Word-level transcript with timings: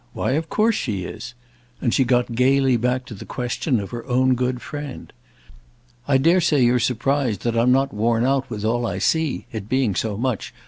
Why 0.13 0.31
of 0.31 0.49
course 0.49 0.73
she 0.73 1.03
is!"—and 1.03 1.93
she 1.93 2.03
got 2.05 2.33
gaily 2.33 2.75
back 2.75 3.05
to 3.05 3.13
the 3.13 3.23
question 3.23 3.79
of 3.79 3.91
her 3.91 4.03
own 4.07 4.33
good 4.33 4.59
friend. 4.59 5.13
"I 6.07 6.17
dare 6.17 6.41
say 6.41 6.63
you're 6.63 6.79
surprised 6.79 7.41
that 7.43 7.55
I'm 7.55 7.71
not 7.71 7.93
worn 7.93 8.25
out 8.25 8.49
with 8.49 8.65
all 8.65 8.87
I 8.87 8.97
see—it 8.97 9.69
being 9.69 9.93
so 9.93 10.17
much! 10.17 10.55